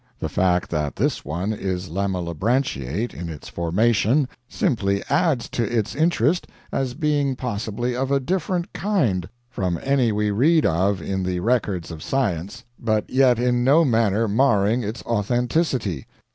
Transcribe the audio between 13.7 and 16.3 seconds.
manner marring its authenticity.